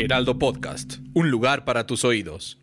Heraldo 0.00 0.38
Podcast, 0.38 0.94
un 1.12 1.30
lugar 1.30 1.66
para 1.66 1.86
tus 1.86 2.04
oídos. 2.04 2.58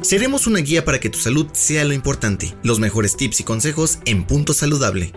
Seremos 0.00 0.46
una 0.46 0.60
guía 0.60 0.84
para 0.84 1.00
que 1.00 1.10
tu 1.10 1.18
salud 1.18 1.46
sea 1.52 1.84
lo 1.84 1.92
importante. 1.92 2.54
Los 2.62 2.80
mejores 2.80 3.16
tips 3.16 3.40
y 3.40 3.44
consejos 3.44 3.98
en 4.06 4.26
Punto 4.26 4.54
Saludable. 4.54 5.12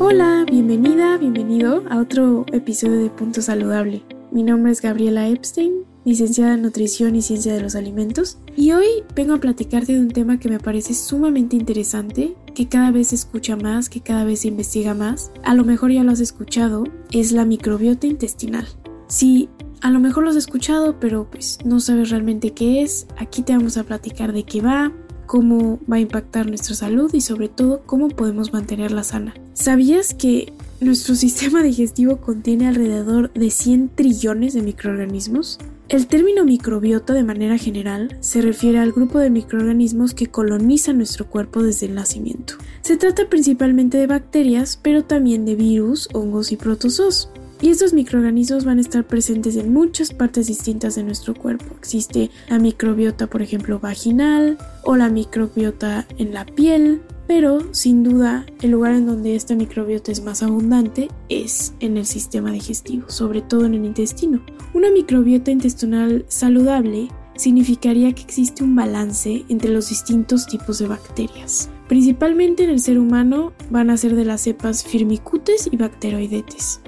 Hola, 0.00 0.44
bienvenida, 0.50 1.16
bienvenido 1.18 1.84
a 1.88 1.98
otro 1.98 2.44
episodio 2.52 2.98
de 2.98 3.10
Punto 3.10 3.40
Saludable. 3.40 4.02
Mi 4.32 4.42
nombre 4.42 4.72
es 4.72 4.80
Gabriela 4.80 5.28
Epstein, 5.28 5.84
licenciada 6.08 6.54
en 6.54 6.62
Nutrición 6.62 7.14
y 7.14 7.22
Ciencia 7.22 7.54
de 7.54 7.60
los 7.60 7.74
Alimentos, 7.74 8.38
y 8.56 8.72
hoy 8.72 8.86
vengo 9.14 9.34
a 9.34 9.40
platicarte 9.40 9.92
de 9.92 10.00
un 10.00 10.08
tema 10.08 10.40
que 10.40 10.48
me 10.48 10.58
parece 10.58 10.94
sumamente 10.94 11.54
interesante, 11.54 12.34
que 12.54 12.68
cada 12.68 12.90
vez 12.90 13.08
se 13.08 13.14
escucha 13.14 13.56
más, 13.56 13.88
que 13.88 14.00
cada 14.00 14.24
vez 14.24 14.40
se 14.40 14.48
investiga 14.48 14.94
más. 14.94 15.30
A 15.44 15.54
lo 15.54 15.64
mejor 15.64 15.92
ya 15.92 16.02
lo 16.02 16.12
has 16.12 16.20
escuchado, 16.20 16.84
es 17.12 17.32
la 17.32 17.44
microbiota 17.44 18.06
intestinal. 18.06 18.66
Sí, 19.06 19.48
a 19.80 19.90
lo 19.90 20.00
mejor 20.00 20.24
lo 20.24 20.30
has 20.30 20.36
escuchado, 20.36 20.98
pero 20.98 21.30
pues 21.30 21.58
no 21.64 21.78
sabes 21.78 22.10
realmente 22.10 22.52
qué 22.52 22.82
es. 22.82 23.06
Aquí 23.16 23.42
te 23.42 23.56
vamos 23.56 23.76
a 23.76 23.84
platicar 23.84 24.32
de 24.32 24.42
qué 24.44 24.60
va, 24.60 24.92
cómo 25.26 25.78
va 25.90 25.96
a 25.96 26.00
impactar 26.00 26.46
nuestra 26.46 26.74
salud 26.74 27.12
y 27.14 27.20
sobre 27.20 27.48
todo 27.48 27.82
cómo 27.86 28.08
podemos 28.08 28.52
mantenerla 28.52 29.04
sana. 29.04 29.34
¿Sabías 29.52 30.14
que 30.14 30.52
nuestro 30.80 31.14
sistema 31.16 31.62
digestivo 31.62 32.16
contiene 32.16 32.66
alrededor 32.66 33.32
de 33.34 33.50
100 33.50 33.90
trillones 33.94 34.54
de 34.54 34.62
microorganismos? 34.62 35.58
El 35.88 36.06
término 36.06 36.44
microbiota 36.44 37.14
de 37.14 37.24
manera 37.24 37.56
general 37.56 38.18
se 38.20 38.42
refiere 38.42 38.78
al 38.78 38.92
grupo 38.92 39.20
de 39.20 39.30
microorganismos 39.30 40.12
que 40.12 40.26
colonizan 40.26 40.98
nuestro 40.98 41.26
cuerpo 41.30 41.62
desde 41.62 41.86
el 41.86 41.94
nacimiento. 41.94 42.54
Se 42.82 42.98
trata 42.98 43.30
principalmente 43.30 43.96
de 43.96 44.06
bacterias, 44.06 44.78
pero 44.82 45.04
también 45.04 45.46
de 45.46 45.56
virus, 45.56 46.10
hongos 46.12 46.52
y 46.52 46.56
protozoos. 46.56 47.30
Y 47.62 47.70
estos 47.70 47.94
microorganismos 47.94 48.66
van 48.66 48.76
a 48.76 48.82
estar 48.82 49.06
presentes 49.06 49.56
en 49.56 49.72
muchas 49.72 50.12
partes 50.12 50.46
distintas 50.46 50.94
de 50.94 51.04
nuestro 51.04 51.32
cuerpo. 51.34 51.74
Existe 51.78 52.30
la 52.50 52.58
microbiota, 52.58 53.26
por 53.26 53.40
ejemplo, 53.40 53.80
vaginal 53.80 54.58
o 54.84 54.94
la 54.94 55.08
microbiota 55.08 56.06
en 56.18 56.34
la 56.34 56.44
piel, 56.44 57.00
pero 57.28 57.72
sin 57.72 58.02
duda 58.02 58.46
el 58.62 58.70
lugar 58.72 58.94
en 58.94 59.06
donde 59.06 59.36
esta 59.36 59.54
microbiota 59.54 60.10
es 60.10 60.24
más 60.24 60.42
abundante 60.42 61.08
es 61.28 61.74
en 61.78 61.98
el 61.98 62.06
sistema 62.06 62.50
digestivo, 62.50 63.08
sobre 63.10 63.42
todo 63.42 63.66
en 63.66 63.74
el 63.74 63.84
intestino. 63.84 64.40
Una 64.72 64.90
microbiota 64.90 65.50
intestinal 65.50 66.24
saludable 66.28 67.08
significaría 67.36 68.12
que 68.14 68.22
existe 68.22 68.64
un 68.64 68.74
balance 68.74 69.44
entre 69.50 69.70
los 69.70 69.90
distintos 69.90 70.46
tipos 70.46 70.78
de 70.78 70.88
bacterias. 70.88 71.70
Principalmente 71.86 72.64
en 72.64 72.70
el 72.70 72.80
ser 72.80 72.98
humano 72.98 73.52
van 73.70 73.90
a 73.90 73.96
ser 73.98 74.16
de 74.16 74.24
las 74.24 74.40
cepas 74.40 74.82
firmicutes 74.82 75.68
y 75.70 75.76
bacteroidetes. 75.76 76.80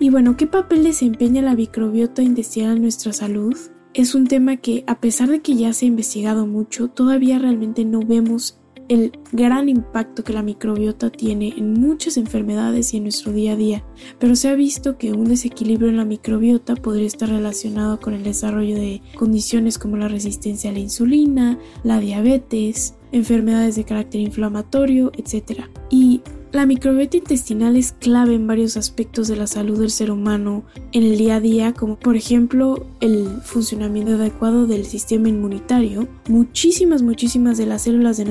Y 0.00 0.10
bueno, 0.10 0.36
¿qué 0.36 0.48
papel 0.48 0.82
desempeña 0.82 1.40
la 1.40 1.54
microbiota 1.54 2.20
intestinal 2.20 2.76
en 2.76 2.82
nuestra 2.82 3.12
salud? 3.12 3.56
Es 3.94 4.16
un 4.16 4.26
tema 4.26 4.56
que, 4.56 4.82
a 4.88 4.98
pesar 5.00 5.28
de 5.28 5.40
que 5.40 5.54
ya 5.54 5.72
se 5.72 5.86
ha 5.86 5.88
investigado 5.88 6.48
mucho, 6.48 6.88
todavía 6.88 7.38
realmente 7.38 7.84
no 7.84 8.00
vemos 8.00 8.58
el 8.88 9.12
gran 9.32 9.68
impacto 9.68 10.24
que 10.24 10.32
la 10.32 10.42
microbiota 10.42 11.10
tiene 11.10 11.54
en 11.56 11.72
muchas 11.72 12.16
enfermedades 12.16 12.92
y 12.92 12.98
en 12.98 13.04
nuestro 13.04 13.32
día 13.32 13.52
a 13.52 13.56
día, 13.56 13.84
pero 14.18 14.36
se 14.36 14.48
ha 14.48 14.54
visto 14.54 14.98
que 14.98 15.12
un 15.12 15.24
desequilibrio 15.24 15.88
en 15.88 15.96
la 15.96 16.04
microbiota 16.04 16.74
podría 16.76 17.06
estar 17.06 17.28
relacionado 17.28 18.00
con 18.00 18.14
el 18.14 18.22
desarrollo 18.22 18.76
de 18.76 19.02
condiciones 19.16 19.78
como 19.78 19.96
la 19.96 20.08
resistencia 20.08 20.70
a 20.70 20.72
la 20.72 20.80
insulina, 20.80 21.58
la 21.82 22.00
diabetes, 22.00 22.94
enfermedades 23.12 23.76
de 23.76 23.84
carácter 23.84 24.20
inflamatorio, 24.20 25.12
etc. 25.16 25.62
Y 25.90 26.22
la 26.54 26.66
microbiota 26.66 27.16
intestinal 27.16 27.76
es 27.76 27.90
clave 27.90 28.36
en 28.36 28.46
varios 28.46 28.76
aspectos 28.76 29.26
de 29.26 29.34
la 29.34 29.48
salud 29.48 29.80
del 29.80 29.90
ser 29.90 30.12
humano 30.12 30.62
en 30.92 31.02
el 31.02 31.18
día 31.18 31.36
a 31.36 31.40
día, 31.40 31.72
como 31.74 31.98
por 31.98 32.14
ejemplo 32.14 32.86
el 33.00 33.26
funcionamiento 33.42 34.12
adecuado 34.14 34.68
del 34.68 34.86
sistema 34.86 35.28
inmunitario. 35.28 36.06
Muchísimas, 36.28 37.02
muchísimas 37.02 37.58
de 37.58 37.66
las 37.66 37.82
células 37.82 38.18
de 38.18 38.26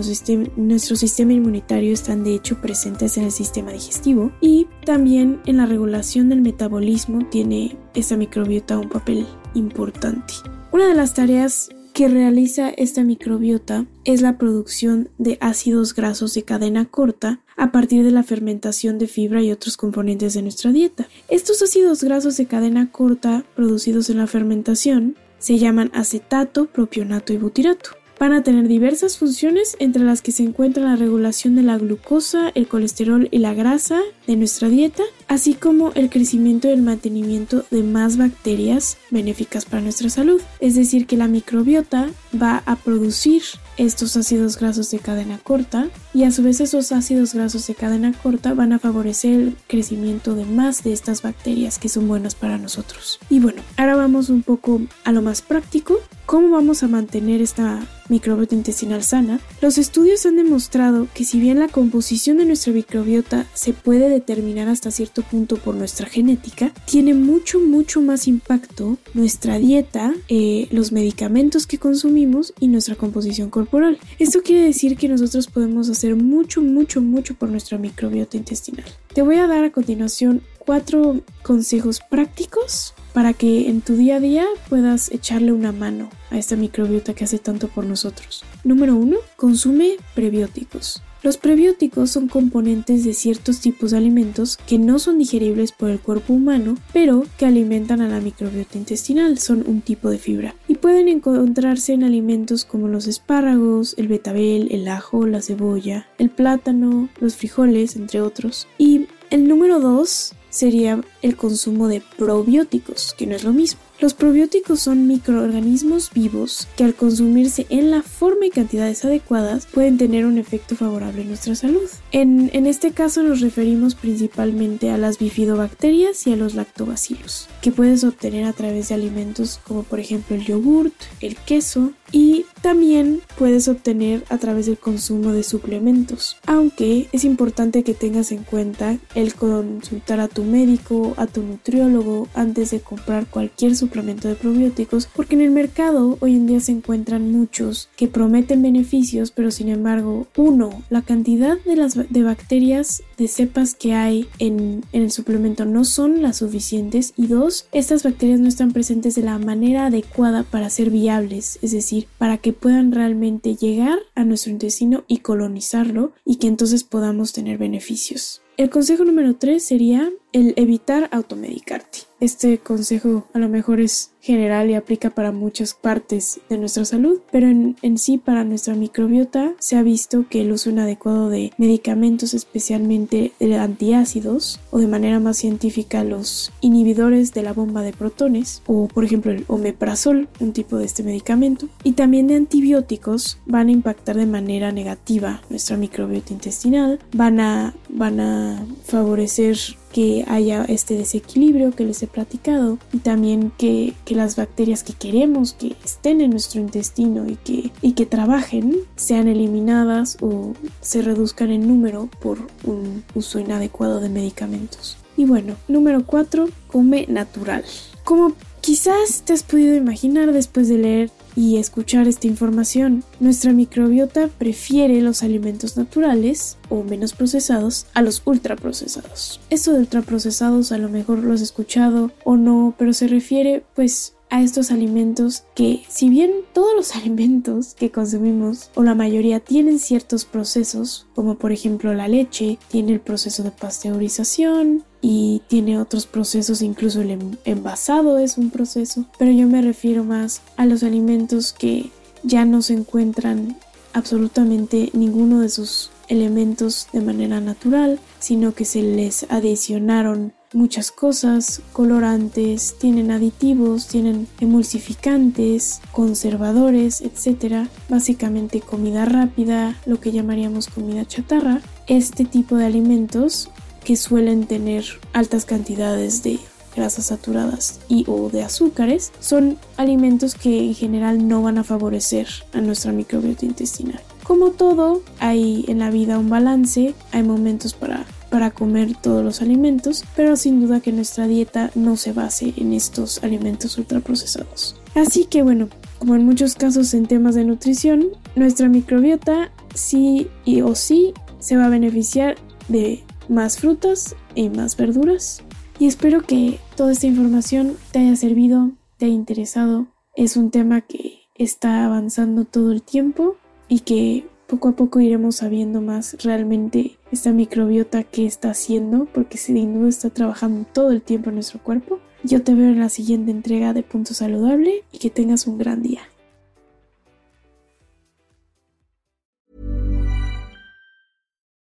nuestro 0.55 0.95
sistema, 0.95 1.33
inmunitario 1.33 1.91
están 1.91 2.23
de 2.23 2.35
hecho 2.35 2.61
presentes 2.61 3.17
en 3.17 3.25
el 3.25 3.31
sistema 3.31 3.73
digestivo 3.73 4.31
y 4.39 4.67
también 4.85 5.41
en 5.45 5.57
la 5.57 5.65
regulación 5.65 6.29
del 6.29 6.41
metabolismo 6.41 7.27
tiene 7.29 7.75
esta 7.93 8.15
microbiota 8.15 8.77
un 8.77 8.87
papel 8.87 9.27
importante. 9.53 10.33
Una 10.71 10.87
de 10.87 10.95
las 10.95 11.13
tareas 11.13 11.69
que 11.93 12.07
realiza 12.07 12.69
esta 12.69 13.03
microbiota 13.03 13.85
es 14.03 14.21
la 14.21 14.37
producción 14.37 15.09
de 15.19 15.37
ácidos 15.41 15.93
grasos 15.93 16.33
de 16.33 16.43
cadena 16.43 16.85
corta 16.85 17.39
a 17.55 17.71
partir 17.71 18.03
de 18.03 18.09
la 18.09 18.23
fermentación 18.23 18.97
de 18.97 19.07
fibra 19.07 19.43
y 19.43 19.51
otros 19.51 19.77
componentes 19.77 20.33
de 20.33 20.41
nuestra 20.41 20.71
dieta. 20.71 21.07
Estos 21.29 21.61
ácidos 21.61 22.03
grasos 22.03 22.35
de 22.37 22.47
cadena 22.47 22.91
corta 22.91 23.45
producidos 23.55 24.09
en 24.09 24.17
la 24.17 24.27
fermentación 24.27 25.15
se 25.37 25.59
llaman 25.59 25.91
acetato, 25.93 26.65
propionato 26.65 27.31
y 27.31 27.37
butirato. 27.37 27.91
Van 28.19 28.33
a 28.33 28.43
tener 28.43 28.67
diversas 28.67 29.17
funciones 29.17 29.75
entre 29.79 30.03
las 30.03 30.21
que 30.21 30.31
se 30.31 30.43
encuentra 30.43 30.83
la 30.83 30.95
regulación 30.95 31.55
de 31.55 31.63
la 31.63 31.77
glucosa, 31.77 32.51
el 32.55 32.67
colesterol 32.67 33.27
y 33.31 33.39
la 33.39 33.53
grasa 33.53 33.99
de 34.25 34.35
nuestra 34.35 34.69
dieta, 34.69 35.03
así 35.33 35.55
como 35.55 35.91
el 35.93 36.11
crecimiento 36.11 36.67
y 36.67 36.71
el 36.71 36.83
mantenimiento 36.83 37.65
de 37.71 37.81
más 37.81 38.17
bacterias 38.17 38.97
benéficas 39.09 39.65
para 39.65 39.81
nuestra 39.81 40.09
salud. 40.09 40.39
Es 40.59 40.75
decir, 40.75 41.07
que 41.07 41.17
la 41.17 41.27
microbiota 41.27 42.11
va 42.39 42.61
a 42.67 42.75
producir 42.75 43.41
estos 43.77 44.15
ácidos 44.15 44.59
grasos 44.59 44.91
de 44.91 44.99
cadena 44.99 45.39
corta 45.43 45.87
y 46.13 46.25
a 46.25 46.31
su 46.31 46.43
vez 46.43 46.61
esos 46.61 46.91
ácidos 46.91 47.33
grasos 47.33 47.65
de 47.65 47.73
cadena 47.73 48.13
corta 48.13 48.53
van 48.53 48.73
a 48.73 48.79
favorecer 48.79 49.33
el 49.33 49.55
crecimiento 49.67 50.35
de 50.35 50.45
más 50.45 50.83
de 50.83 50.93
estas 50.93 51.23
bacterias 51.23 51.79
que 51.79 51.89
son 51.89 52.07
buenas 52.07 52.35
para 52.35 52.59
nosotros. 52.59 53.19
Y 53.31 53.39
bueno, 53.39 53.63
ahora 53.77 53.95
vamos 53.95 54.29
un 54.29 54.43
poco 54.43 54.81
a 55.03 55.11
lo 55.11 55.23
más 55.23 55.41
práctico, 55.41 55.99
cómo 56.27 56.51
vamos 56.51 56.83
a 56.83 56.87
mantener 56.87 57.41
esta 57.41 57.79
microbiota 58.09 58.55
intestinal 58.55 59.03
sana. 59.03 59.39
Los 59.61 59.77
estudios 59.77 60.25
han 60.25 60.35
demostrado 60.35 61.07
que 61.13 61.25
si 61.25 61.39
bien 61.39 61.59
la 61.59 61.67
composición 61.67 62.37
de 62.37 62.45
nuestra 62.45 62.73
microbiota 62.73 63.47
se 63.53 63.73
puede 63.73 64.09
determinar 64.09 64.67
hasta 64.67 64.91
cierto 64.91 65.22
punto 65.23 65.57
por 65.57 65.75
nuestra 65.75 66.07
genética, 66.07 66.73
tiene 66.85 67.13
mucho 67.13 67.59
mucho 67.59 68.01
más 68.01 68.27
impacto 68.27 68.97
nuestra 69.13 69.57
dieta, 69.57 70.13
eh, 70.29 70.67
los 70.71 70.91
medicamentos 70.91 71.67
que 71.67 71.77
consumimos 71.77 72.53
y 72.59 72.67
nuestra 72.67 72.95
composición 72.95 73.49
corporal 73.49 73.99
esto 74.19 74.41
quiere 74.41 74.63
decir 74.63 74.97
que 74.97 75.07
nosotros 75.07 75.47
podemos 75.47 75.89
hacer 75.89 76.15
mucho, 76.15 76.61
mucho, 76.61 77.01
mucho 77.01 77.35
por 77.35 77.49
nuestra 77.49 77.77
microbiota 77.77 78.37
intestinal. 78.37 78.85
Te 79.13 79.21
voy 79.21 79.37
a 79.37 79.47
dar 79.47 79.63
a 79.63 79.71
continuación 79.71 80.41
cuatro 80.59 81.21
consejos 81.41 81.99
prácticos 82.09 82.93
para 83.13 83.33
que 83.33 83.69
en 83.69 83.81
tu 83.81 83.95
día 83.95 84.17
a 84.17 84.19
día 84.19 84.45
puedas 84.69 85.11
echarle 85.11 85.51
una 85.51 85.71
mano 85.71 86.09
a 86.31 86.37
esta 86.37 86.55
microbiota 86.55 87.13
que 87.13 87.23
hace 87.23 87.39
tanto 87.39 87.67
por 87.67 87.85
nosotros. 87.85 88.43
Número 88.63 88.95
uno, 88.95 89.17
consume 89.35 89.97
prebióticos. 90.15 91.01
Los 91.23 91.37
prebióticos 91.37 92.11
son 92.11 92.27
componentes 92.27 93.05
de 93.05 93.13
ciertos 93.13 93.61
tipos 93.61 93.91
de 93.91 93.97
alimentos 93.97 94.57
que 94.67 94.77
no 94.77 94.99
son 94.99 95.19
digeribles 95.19 95.71
por 95.71 95.89
el 95.89 96.01
cuerpo 96.01 96.33
humano, 96.33 96.75
pero 96.91 97.25
que 97.37 97.45
alimentan 97.45 98.01
a 98.01 98.09
la 98.09 98.19
microbiota 98.19 98.77
intestinal, 98.77 99.39
son 99.39 99.63
un 99.65 99.79
tipo 99.79 100.09
de 100.09 100.17
fibra 100.17 100.53
y 100.67 100.75
pueden 100.75 101.07
encontrarse 101.07 101.93
en 101.93 102.03
alimentos 102.03 102.65
como 102.65 102.89
los 102.89 103.07
espárragos, 103.07 103.95
el 103.97 104.09
betabel, 104.09 104.67
el 104.71 104.85
ajo, 104.89 105.25
la 105.25 105.41
cebolla, 105.41 106.07
el 106.17 106.29
plátano, 106.29 107.07
los 107.21 107.37
frijoles, 107.37 107.95
entre 107.95 108.19
otros. 108.19 108.67
Y 108.77 109.07
el 109.29 109.47
número 109.47 109.79
2 109.79 110.33
sería 110.53 111.01
el 111.23 111.35
consumo 111.35 111.87
de 111.87 112.01
probióticos, 112.17 113.13
que 113.17 113.25
no 113.25 113.35
es 113.35 113.43
lo 113.43 113.51
mismo. 113.51 113.81
Los 113.99 114.13
probióticos 114.13 114.81
son 114.81 115.07
microorganismos 115.07 116.11
vivos 116.13 116.67
que 116.75 116.83
al 116.83 116.93
consumirse 116.93 117.65
en 117.69 117.89
la 117.89 118.01
forma 118.01 118.45
y 118.45 118.49
cantidades 118.49 119.03
adecuadas 119.05 119.65
pueden 119.65 119.97
tener 119.97 120.25
un 120.25 120.37
efecto 120.37 120.75
favorable 120.75 121.21
en 121.21 121.29
nuestra 121.29 121.55
salud. 121.55 121.89
En, 122.11 122.49
en 122.53 122.67
este 122.67 122.91
caso 122.91 123.23
nos 123.23 123.39
referimos 123.39 123.95
principalmente 123.95 124.89
a 124.89 124.97
las 124.97 125.19
bifidobacterias 125.19 126.27
y 126.27 126.33
a 126.33 126.35
los 126.35 126.53
lactobacilos, 126.53 127.47
que 127.61 127.71
puedes 127.71 128.03
obtener 128.03 128.45
a 128.45 128.53
través 128.53 128.89
de 128.89 128.95
alimentos 128.95 129.59
como 129.65 129.83
por 129.83 129.99
ejemplo 129.99 130.35
el 130.35 130.45
yogurt, 130.45 130.93
el 131.21 131.35
queso 131.37 131.93
y 132.13 132.45
también 132.61 133.19
puedes 133.37 133.67
obtener 133.67 134.23
a 134.29 134.37
través 134.37 134.67
del 134.67 134.77
consumo 134.77 135.33
de 135.33 135.43
suplementos. 135.43 136.37
Aunque 136.45 137.09
es 137.11 137.25
importante 137.25 137.83
que 137.83 137.93
tengas 137.93 138.31
en 138.31 138.43
cuenta 138.43 138.97
el 139.15 139.33
consultar 139.33 140.21
a 140.21 140.29
tu 140.29 140.43
médico, 140.43 141.13
a 141.17 141.27
tu 141.27 141.41
nutriólogo 141.41 142.29
antes 142.35 142.71
de 142.71 142.79
comprar 142.79 143.25
cualquier 143.25 143.75
suplemento 143.75 144.27
de 144.27 144.35
probióticos 144.35 145.09
porque 145.13 145.35
en 145.35 145.41
el 145.41 145.51
mercado 145.51 146.17
hoy 146.21 146.35
en 146.35 146.45
día 146.45 146.59
se 146.59 146.71
encuentran 146.71 147.31
muchos 147.31 147.89
que 147.95 148.07
prometen 148.07 148.61
beneficios 148.61 149.31
pero 149.31 149.51
sin 149.51 149.69
embargo 149.69 150.27
uno 150.37 150.83
la 150.89 151.01
cantidad 151.01 151.57
de 151.65 151.75
las 151.75 151.95
de 151.95 152.23
bacterias 152.23 153.03
de 153.17 153.27
cepas 153.27 153.73
que 153.73 153.93
hay 153.93 154.27
en, 154.39 154.83
en 154.91 155.01
el 155.01 155.11
suplemento 155.11 155.65
no 155.65 155.83
son 155.83 156.21
las 156.21 156.37
suficientes 156.37 157.13
y 157.17 157.27
dos 157.27 157.67
estas 157.71 158.03
bacterias 158.03 158.39
no 158.39 158.47
están 158.47 158.71
presentes 158.71 159.15
de 159.15 159.23
la 159.23 159.39
manera 159.39 159.87
adecuada 159.87 160.43
para 160.43 160.69
ser 160.69 160.89
viables 160.89 161.59
es 161.61 161.71
decir 161.71 162.02
para 162.17 162.37
que 162.37 162.53
puedan 162.53 162.91
realmente 162.91 163.55
llegar 163.55 163.99
a 164.15 164.23
nuestro 164.23 164.51
intestino 164.51 165.03
y 165.07 165.19
colonizarlo 165.19 166.13
y 166.25 166.37
que 166.37 166.47
entonces 166.47 166.83
podamos 166.83 167.33
tener 167.33 167.57
beneficios. 167.57 168.41
El 168.57 168.69
consejo 168.69 169.03
número 169.03 169.35
3 169.35 169.63
sería 169.63 170.11
el 170.33 170.53
evitar 170.57 171.07
automedicarte. 171.11 171.99
Este 172.19 172.57
consejo 172.57 173.27
a 173.33 173.39
lo 173.39 173.49
mejor 173.49 173.81
es 173.81 174.11
general 174.21 174.69
y 174.69 174.75
aplica 174.75 175.09
para 175.09 175.33
muchas 175.33 175.73
partes 175.73 176.39
de 176.49 176.57
nuestra 176.57 176.85
salud, 176.85 177.19
pero 177.31 177.47
en, 177.47 177.97
sí 177.97 178.17
para 178.17 178.45
nuestra 178.45 178.75
microbiota 178.75 179.53
se 179.59 179.75
ha 179.75 179.83
visto 179.83 180.25
que 180.29 180.41
el 180.41 180.53
uso 180.53 180.69
inadecuado 180.69 181.29
de 181.29 181.51
medicamentos, 181.57 182.33
especialmente 182.33 183.33
de 183.39 183.55
antiácidos 183.57 184.61
o 184.71 184.79
de 184.79 184.87
manera 184.87 185.19
más 185.19 185.35
científica 185.35 186.05
los 186.05 186.53
inhibidores 186.61 187.33
de 187.33 187.43
la 187.43 187.51
bomba 187.51 187.81
de 187.81 187.91
protones 187.91 188.61
o 188.65 188.87
por 188.87 189.03
ejemplo 189.03 189.33
el 189.33 189.43
omeprazol, 189.49 190.29
un 190.39 190.53
tipo 190.53 190.77
de 190.77 190.85
este 190.85 191.03
medicamento, 191.03 191.67
y 191.83 191.91
también 191.91 192.27
de 192.27 192.35
antibióticos 192.35 193.37
van 193.45 193.67
a 193.67 193.73
impactar 193.73 194.15
de 194.15 194.25
manera 194.25 194.71
negativa 194.71 195.41
nuestra 195.49 195.75
microbiota 195.75 196.31
intestinal, 196.31 196.99
van 197.11 197.41
a, 197.41 197.75
van 197.89 198.21
a 198.21 198.65
favorecer 198.85 199.57
que 199.93 200.25
haya 200.27 200.65
este 200.65 200.95
desequilibrio 200.97 201.71
que 201.71 201.85
les 201.85 202.01
he 202.03 202.07
platicado 202.07 202.79
y 202.91 202.97
también 202.97 203.51
que, 203.57 203.93
las 204.09 204.35
bacterias 204.35 204.83
que 204.83 204.93
queremos 204.93 205.53
que 205.53 205.75
estén 205.83 206.21
en 206.21 206.31
nuestro 206.31 206.61
intestino 206.61 207.27
y 207.27 207.35
que, 207.35 207.71
y 207.81 207.93
que 207.93 208.05
trabajen 208.05 208.75
sean 208.95 209.27
eliminadas 209.27 210.17
o 210.21 210.53
se 210.81 211.01
reduzcan 211.01 211.51
en 211.51 211.67
número 211.67 212.09
por 212.19 212.37
un 212.63 213.03
uso 213.15 213.39
inadecuado 213.39 213.99
de 214.01 214.09
medicamentos. 214.09 214.97
Y 215.17 215.25
bueno, 215.25 215.55
número 215.67 216.05
4, 216.05 216.49
come 216.67 217.05
natural. 217.07 217.63
Como 218.03 218.33
quizás 218.61 219.23
te 219.25 219.33
has 219.33 219.43
podido 219.43 219.75
imaginar 219.75 220.31
después 220.31 220.69
de 220.69 220.77
leer 220.77 221.11
y 221.35 221.57
escuchar 221.57 222.07
esta 222.07 222.27
información. 222.27 223.03
Nuestra 223.19 223.53
microbiota 223.53 224.27
prefiere 224.27 225.01
los 225.01 225.23
alimentos 225.23 225.77
naturales 225.77 226.57
o 226.69 226.83
menos 226.83 227.13
procesados 227.13 227.87
a 227.93 228.01
los 228.01 228.21
ultraprocesados. 228.25 229.39
Esto 229.49 229.73
de 229.73 229.79
ultraprocesados 229.79 230.71
a 230.71 230.77
lo 230.77 230.89
mejor 230.89 231.19
lo 231.19 231.33
has 231.33 231.41
escuchado 231.41 232.11
o 232.23 232.37
no, 232.37 232.75
pero 232.77 232.93
se 232.93 233.07
refiere 233.07 233.63
pues 233.75 234.15
a 234.33 234.41
estos 234.41 234.71
alimentos 234.71 235.43
que 235.53 235.83
si 235.89 236.09
bien 236.09 236.31
todos 236.53 236.75
los 236.75 236.95
alimentos 236.95 237.75
que 237.75 237.91
consumimos 237.91 238.71
o 238.73 238.81
la 238.81 238.95
mayoría 238.95 239.39
tienen 239.39 239.77
ciertos 239.77 240.25
procesos, 240.25 241.05
como 241.13 241.35
por 241.35 241.51
ejemplo 241.51 241.93
la 241.93 242.07
leche, 242.07 242.57
tiene 242.67 242.93
el 242.93 242.99
proceso 242.99 243.43
de 243.43 243.51
pasteurización, 243.51 244.83
y 245.05 245.41
tiene 245.47 245.79
otros 245.79 246.05
procesos, 246.05 246.61
incluso 246.61 247.01
el 247.01 247.37
envasado 247.43 248.19
es 248.19 248.37
un 248.37 248.51
proceso, 248.51 249.05
pero 249.19 249.31
yo 249.31 249.47
me 249.47 249.61
refiero 249.61 250.05
más 250.05 250.41
a 250.55 250.65
los 250.65 250.81
alimentos 250.81 251.51
que 251.51 251.91
ya 252.23 252.45
no 252.45 252.61
se 252.61 252.73
encuentran 252.73 253.57
absolutamente 253.91 254.91
ninguno 254.93 255.41
de 255.41 255.49
sus 255.49 255.91
elementos 256.07 256.87
de 256.93 257.01
manera 257.01 257.41
natural, 257.41 257.99
sino 258.19 258.53
que 258.53 258.63
se 258.63 258.81
les 258.81 259.25
adicionaron 259.29 260.31
muchas 260.53 260.91
cosas, 260.91 261.61
colorantes, 261.71 262.75
tienen 262.79 263.11
aditivos, 263.11 263.87
tienen 263.87 264.27
emulsificantes, 264.39 265.81
conservadores, 265.91 267.01
etc. 267.01 267.67
Básicamente 267.89 268.61
comida 268.61 269.05
rápida, 269.05 269.77
lo 269.85 269.99
que 269.99 270.11
llamaríamos 270.11 270.67
comida 270.67 271.05
chatarra. 271.05 271.61
Este 271.87 272.25
tipo 272.25 272.55
de 272.55 272.65
alimentos 272.65 273.49
que 273.83 273.95
suelen 273.95 274.45
tener 274.45 274.85
altas 275.13 275.45
cantidades 275.45 276.23
de 276.23 276.39
grasas 276.75 277.07
saturadas 277.07 277.79
y 277.87 278.05
o 278.07 278.29
de 278.29 278.43
azúcares 278.43 279.11
son 279.19 279.57
alimentos 279.77 280.35
que 280.35 280.59
en 280.59 280.73
general 280.73 281.27
no 281.27 281.41
van 281.41 281.57
a 281.57 281.63
favorecer 281.63 282.27
a 282.53 282.61
nuestra 282.61 282.91
microbiota 282.91 283.45
intestinal. 283.45 284.01
Como 284.23 284.51
todo, 284.51 285.01
hay 285.19 285.65
en 285.67 285.79
la 285.79 285.89
vida 285.89 286.17
un 286.17 286.29
balance, 286.29 286.95
hay 287.11 287.23
momentos 287.23 287.73
para, 287.73 288.05
para 288.33 288.49
comer 288.49 288.95
todos 288.99 289.23
los 289.23 289.43
alimentos, 289.43 290.03
pero 290.15 290.35
sin 290.37 290.59
duda 290.59 290.79
que 290.79 290.91
nuestra 290.91 291.27
dieta 291.27 291.69
no 291.75 291.97
se 291.97 292.13
base 292.13 292.51
en 292.57 292.73
estos 292.73 293.23
alimentos 293.23 293.77
ultraprocesados. 293.77 294.75
Así 294.95 295.25
que 295.25 295.43
bueno, 295.43 295.69
como 295.99 296.15
en 296.15 296.25
muchos 296.25 296.55
casos 296.55 296.95
en 296.95 297.05
temas 297.05 297.35
de 297.35 297.43
nutrición, 297.43 298.07
nuestra 298.35 298.67
microbiota 298.69 299.51
sí 299.75 300.29
y 300.45 300.61
o 300.61 300.73
sí 300.73 301.13
se 301.37 301.57
va 301.57 301.67
a 301.67 301.69
beneficiar 301.69 302.35
de 302.69 303.03
más 303.29 303.59
frutas 303.59 304.15
y 304.33 304.49
más 304.49 304.77
verduras. 304.77 305.43
Y 305.77 305.85
espero 305.85 306.23
que 306.23 306.57
toda 306.75 306.93
esta 306.93 307.05
información 307.05 307.77
te 307.91 307.99
haya 307.99 308.15
servido, 308.15 308.71
te 308.97 309.05
haya 309.05 309.13
interesado. 309.13 309.85
Es 310.15 310.37
un 310.37 310.49
tema 310.49 310.81
que 310.81 311.19
está 311.35 311.85
avanzando 311.85 312.45
todo 312.45 312.71
el 312.71 312.81
tiempo 312.81 313.35
y 313.67 313.81
que 313.81 314.27
poco 314.47 314.69
a 314.69 314.75
poco 314.75 315.01
iremos 315.01 315.35
sabiendo 315.35 315.81
más 315.81 316.17
realmente 316.23 316.97
esta 317.13 317.31
microbiota 317.31 318.03
que 318.03 318.25
está 318.25 318.49
haciendo, 318.49 319.05
porque 319.05 319.37
sin 319.37 319.75
duda 319.75 319.89
está 319.89 320.09
trabajando 320.09 320.65
todo 320.73 320.91
el 320.91 321.01
tiempo 321.01 321.29
en 321.29 321.35
nuestro 321.35 321.61
cuerpo. 321.61 321.99
Yo 322.23 322.43
te 322.43 322.55
veo 322.55 322.69
en 322.69 322.79
la 322.79 322.89
siguiente 322.89 323.29
entrega 323.29 323.73
de 323.73 323.83
Punto 323.83 324.13
Saludable 324.15 324.83
y 324.91 324.97
que 324.97 325.11
tengas 325.11 325.45
un 325.45 325.59
gran 325.59 325.83
día. 325.83 326.01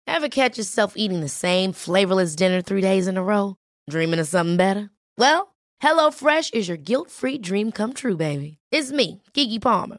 Ever 0.06 0.28
catch 0.28 0.56
yourself 0.56 0.94
eating 0.96 1.20
the 1.20 1.28
same 1.28 1.72
flavorless 1.72 2.37
dinner 2.37 2.62
three 2.62 2.81
days 2.81 3.06
in 3.06 3.16
a 3.16 3.22
row? 3.22 3.56
Dreaming 3.90 4.20
of 4.20 4.28
something 4.28 4.56
better? 4.56 4.90
Well, 5.19 5.54
HelloFresh 5.82 6.54
is 6.54 6.69
your 6.69 6.78
guilt-free 6.78 7.38
dream 7.38 7.72
come 7.72 7.93
true, 7.93 8.16
baby. 8.16 8.58
It's 8.70 8.93
me, 8.93 9.22
Kiki 9.34 9.58
Palmer. 9.58 9.99